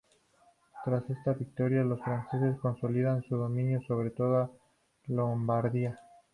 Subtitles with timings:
[0.83, 4.49] Tras esta victoria, los franceses consolidan su dominio sobre toda
[5.05, 5.95] Lombardía.